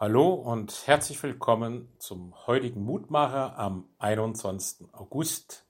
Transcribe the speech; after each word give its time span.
Hallo 0.00 0.32
und 0.32 0.86
herzlich 0.86 1.20
willkommen 1.24 1.92
zum 1.98 2.32
heutigen 2.46 2.84
Mutmacher 2.84 3.58
am 3.58 3.88
21. 3.98 4.94
August. 4.94 5.66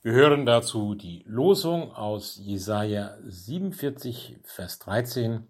Wir 0.00 0.12
hören 0.12 0.46
dazu 0.46 0.94
die 0.94 1.22
Losung 1.26 1.94
aus 1.94 2.36
Jesaja 2.36 3.14
47, 3.24 4.38
Vers 4.42 4.78
13. 4.78 5.46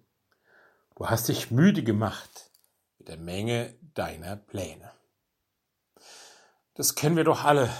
Du 0.96 1.08
hast 1.08 1.28
dich 1.28 1.52
müde 1.52 1.84
gemacht 1.84 2.50
mit 2.98 3.06
der 3.06 3.18
Menge 3.18 3.78
deiner 3.94 4.34
Pläne. 4.34 4.90
Das 6.74 6.96
kennen 6.96 7.16
wir 7.16 7.22
doch 7.22 7.44
alle, 7.44 7.70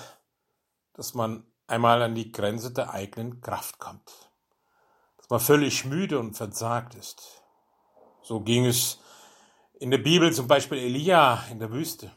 dass 0.93 1.14
man 1.14 1.48
einmal 1.66 2.00
an 2.00 2.14
die 2.14 2.30
Grenze 2.30 2.73
der 2.73 2.91
eigenen 2.93 3.41
Kraft 3.41 3.80
kommt, 3.80 4.30
dass 5.16 5.29
man 5.30 5.41
völlig 5.41 5.84
müde 5.84 6.20
und 6.20 6.34
versagt 6.34 6.95
ist. 6.95 7.43
So 8.23 8.38
ging 8.38 8.66
es 8.66 9.00
in 9.79 9.90
der 9.90 9.98
Bibel 9.98 10.32
zum 10.32 10.48
Beispiel 10.48 10.79
Elia 10.79 11.44
in 11.50 11.58
der 11.58 11.71
Wüste. 11.71 12.11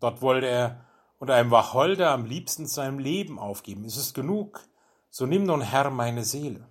Dort 0.00 0.20
wollte 0.22 0.46
er 0.46 0.84
unter 1.18 1.34
einem 1.34 1.50
Wacholder 1.50 2.10
am 2.10 2.26
liebsten 2.26 2.66
sein 2.66 2.98
Leben 2.98 3.38
aufgeben. 3.38 3.84
Ist 3.84 3.96
es 3.96 4.12
genug? 4.12 4.60
So 5.10 5.26
nimm 5.26 5.44
nun 5.44 5.62
Herr 5.62 5.90
meine 5.90 6.24
Seele. 6.24 6.68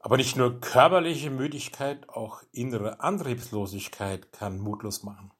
Aber 0.00 0.16
nicht 0.16 0.36
nur 0.36 0.60
körperliche 0.60 1.30
Müdigkeit, 1.30 2.08
auch 2.08 2.42
innere 2.52 3.00
Antriebslosigkeit 3.00 4.32
kann 4.32 4.58
mutlos 4.58 5.02
machen. 5.02 5.32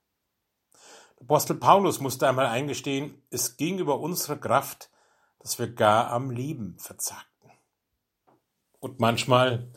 Der 1.19 1.25
Apostel 1.25 1.57
Paulus 1.57 2.01
musste 2.01 2.29
einmal 2.29 2.47
eingestehen, 2.47 3.23
es 3.31 3.57
ging 3.57 3.79
über 3.79 4.01
unsere 4.01 4.39
Kraft, 4.39 4.91
dass 5.39 5.59
wir 5.59 5.73
gar 5.73 6.11
am 6.11 6.31
Leben 6.31 6.77
verzagten. 6.79 7.51
Und 8.81 9.01
manchmal 9.01 9.71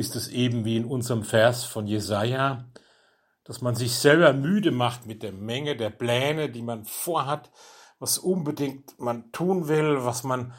ist 0.00 0.16
es 0.16 0.28
eben 0.28 0.64
wie 0.64 0.78
in 0.78 0.86
unserem 0.86 1.24
Vers 1.24 1.64
von 1.64 1.86
Jesaja, 1.86 2.64
dass 3.44 3.60
man 3.60 3.74
sich 3.74 3.94
selber 3.96 4.32
müde 4.32 4.70
macht 4.70 5.04
mit 5.04 5.22
der 5.22 5.32
Menge 5.32 5.76
der 5.76 5.90
Pläne, 5.90 6.48
die 6.48 6.62
man 6.62 6.86
vorhat, 6.86 7.50
was 7.98 8.16
unbedingt 8.16 8.98
man 8.98 9.30
tun 9.30 9.68
will, 9.68 10.02
was 10.02 10.24
man 10.24 10.54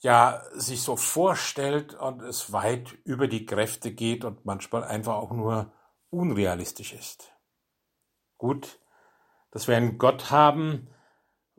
ja 0.00 0.42
sich 0.54 0.82
so 0.82 0.96
vorstellt 0.96 1.94
und 1.94 2.20
es 2.22 2.52
weit 2.52 2.92
über 3.04 3.28
die 3.28 3.46
Kräfte 3.46 3.92
geht 3.92 4.24
und 4.24 4.44
manchmal 4.44 4.82
einfach 4.82 5.14
auch 5.14 5.30
nur 5.30 5.72
unrealistisch 6.10 6.92
ist. 6.92 7.30
Gut, 8.38 8.80
dass 9.52 9.68
wir 9.68 9.76
einen 9.76 9.98
Gott 9.98 10.32
haben, 10.32 10.88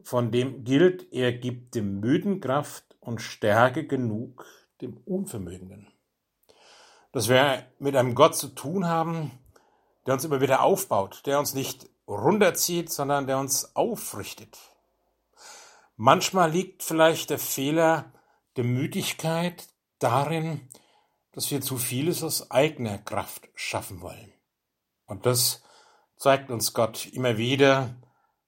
von 0.03 0.31
dem 0.31 0.65
gilt, 0.65 1.13
er 1.13 1.31
gibt 1.31 1.75
dem 1.75 2.01
Müden 2.01 2.41
Kraft 2.41 2.97
und 2.99 3.21
Stärke 3.21 3.87
genug 3.87 4.45
dem 4.81 4.97
Unvermögenden 4.97 5.87
dass 7.11 7.29
wir 7.29 7.65
mit 7.79 7.95
einem 7.95 8.15
Gott 8.15 8.35
zu 8.35 8.47
tun 8.47 8.87
haben, 8.87 9.31
der 10.05 10.13
uns 10.13 10.23
immer 10.23 10.41
wieder 10.41 10.61
aufbaut, 10.61 11.23
der 11.25 11.39
uns 11.39 11.53
nicht 11.53 11.89
runterzieht, 12.07 12.91
sondern 12.91 13.27
der 13.27 13.37
uns 13.37 13.75
aufrichtet. 13.75 14.57
Manchmal 15.95 16.51
liegt 16.51 16.83
vielleicht 16.83 17.29
der 17.29 17.39
Fehler 17.39 18.11
der 18.57 18.63
Müdigkeit 18.63 19.67
darin, 19.99 20.67
dass 21.31 21.51
wir 21.51 21.61
zu 21.61 21.77
vieles 21.77 22.23
aus 22.23 22.51
eigener 22.51 22.97
Kraft 22.97 23.47
schaffen 23.55 24.01
wollen. 24.01 24.33
Und 25.05 25.25
das 25.25 25.63
zeigt 26.17 26.49
uns 26.49 26.73
Gott 26.73 27.05
immer 27.07 27.37
wieder, 27.37 27.95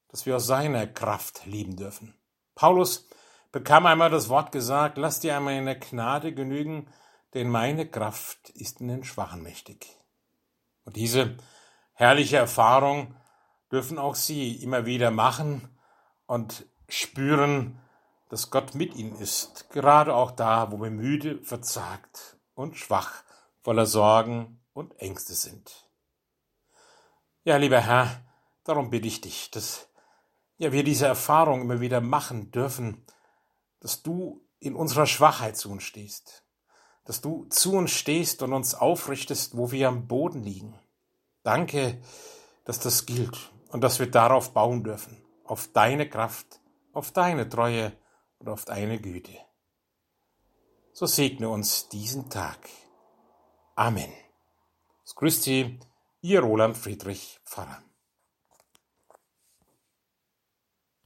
dass 0.09 0.25
wir 0.25 0.35
aus 0.35 0.47
seiner 0.47 0.87
Kraft 0.87 1.45
leben 1.45 1.75
dürfen. 1.75 2.13
Paulus 2.55 3.07
bekam 3.51 3.85
einmal 3.85 4.09
das 4.09 4.29
Wort 4.29 4.51
gesagt, 4.51 4.97
lass 4.97 5.19
dir 5.19 5.35
einmal 5.35 5.55
in 5.55 5.65
der 5.65 5.79
Gnade 5.79 6.33
genügen, 6.33 6.87
denn 7.33 7.49
meine 7.49 7.87
Kraft 7.87 8.49
ist 8.49 8.81
in 8.81 8.87
den 8.87 9.03
Schwachen 9.03 9.41
mächtig. 9.41 9.97
Und 10.85 10.95
diese 10.95 11.37
herrliche 11.93 12.37
Erfahrung 12.37 13.15
dürfen 13.71 13.97
auch 13.97 14.15
Sie 14.15 14.55
immer 14.61 14.85
wieder 14.85 15.11
machen 15.11 15.69
und 16.25 16.65
spüren, 16.87 17.79
dass 18.29 18.49
Gott 18.49 18.75
mit 18.75 18.95
Ihnen 18.95 19.15
ist, 19.15 19.69
gerade 19.69 20.15
auch 20.15 20.31
da, 20.31 20.71
wo 20.71 20.81
wir 20.81 20.91
müde, 20.91 21.43
verzagt 21.43 22.37
und 22.55 22.77
schwach, 22.77 23.23
voller 23.61 23.85
Sorgen 23.85 24.59
und 24.73 24.99
Ängste 24.99 25.33
sind. 25.33 25.89
Ja, 27.43 27.57
lieber 27.57 27.79
Herr, 27.79 28.23
darum 28.63 28.89
bitte 28.89 29.07
ich 29.07 29.21
dich, 29.21 29.51
dass 29.51 29.89
ja, 30.57 30.71
wir 30.71 30.83
diese 30.83 31.07
Erfahrung 31.07 31.61
immer 31.61 31.81
wieder 31.81 32.01
machen 32.01 32.51
dürfen, 32.51 33.05
dass 33.79 34.01
du 34.01 34.47
in 34.59 34.75
unserer 34.75 35.07
Schwachheit 35.07 35.57
zu 35.57 35.69
uns 35.69 35.83
stehst, 35.83 36.42
dass 37.05 37.21
du 37.21 37.45
zu 37.49 37.73
uns 37.73 37.91
stehst 37.91 38.41
und 38.41 38.53
uns 38.53 38.75
aufrichtest, 38.75 39.57
wo 39.57 39.71
wir 39.71 39.87
am 39.87 40.07
Boden 40.07 40.43
liegen. 40.43 40.79
Danke, 41.43 42.01
dass 42.65 42.79
das 42.79 43.05
gilt 43.05 43.51
und 43.69 43.81
dass 43.81 43.99
wir 43.99 44.09
darauf 44.09 44.53
bauen 44.53 44.83
dürfen, 44.83 45.23
auf 45.43 45.67
deine 45.73 46.07
Kraft, 46.09 46.61
auf 46.93 47.11
deine 47.11 47.49
Treue 47.49 47.91
und 48.39 48.49
auf 48.49 48.65
deine 48.65 48.99
Güte. 48.99 49.33
So 50.93 51.05
segne 51.05 51.49
uns 51.49 51.89
diesen 51.89 52.29
Tag. 52.29 52.69
Amen. 53.75 54.11
Es 55.03 55.15
grüßt 55.15 55.43
Sie, 55.43 55.79
Ihr 56.21 56.39
Roland 56.39 56.77
Friedrich 56.77 57.41
Pfarrer. 57.43 57.81